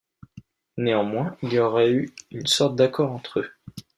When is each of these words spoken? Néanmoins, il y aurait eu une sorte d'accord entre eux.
Néanmoins, 0.77 1.37
il 1.43 1.53
y 1.53 1.59
aurait 1.59 1.91
eu 1.91 2.11
une 2.31 2.47
sorte 2.47 2.75
d'accord 2.75 3.11
entre 3.11 3.41
eux. 3.41 3.51